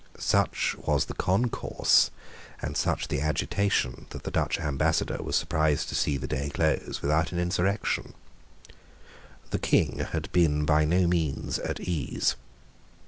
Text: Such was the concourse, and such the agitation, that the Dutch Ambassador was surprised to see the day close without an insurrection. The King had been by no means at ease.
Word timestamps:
Such 0.17 0.75
was 0.79 1.05
the 1.05 1.13
concourse, 1.13 2.09
and 2.59 2.75
such 2.75 3.07
the 3.09 3.21
agitation, 3.21 4.07
that 4.09 4.23
the 4.23 4.31
Dutch 4.31 4.59
Ambassador 4.59 5.21
was 5.21 5.35
surprised 5.35 5.89
to 5.89 5.93
see 5.93 6.17
the 6.17 6.25
day 6.25 6.49
close 6.49 7.03
without 7.03 7.31
an 7.31 7.37
insurrection. 7.37 8.15
The 9.51 9.59
King 9.59 9.99
had 10.11 10.31
been 10.31 10.65
by 10.65 10.85
no 10.85 11.05
means 11.05 11.59
at 11.59 11.79
ease. 11.79 12.35